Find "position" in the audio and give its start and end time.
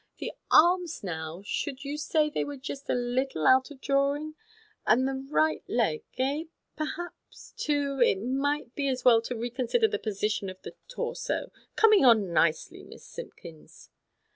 9.99-10.49